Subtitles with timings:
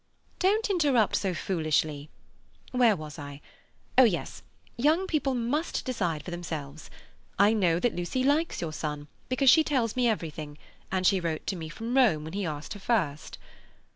[0.39, 2.09] "Don't interrupt so foolishly.
[2.71, 3.39] Where was I?
[3.99, 6.89] Oh yes—'Young people must decide for themselves.
[7.37, 10.57] I know that Lucy likes your son, because she tells me everything,
[10.91, 13.37] and she wrote to me from Rome when he asked her first.